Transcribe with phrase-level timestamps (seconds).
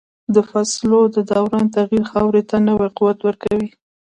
[0.33, 3.69] د فصلو د دوران تغییر خاورې ته نوی قوت ورکوي.